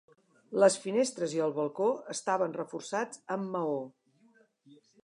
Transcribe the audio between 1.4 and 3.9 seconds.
el balcó estaven reforçats amb maó.